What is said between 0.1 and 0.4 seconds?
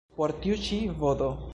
Por